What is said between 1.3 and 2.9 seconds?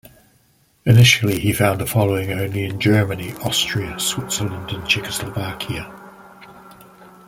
he found a following only in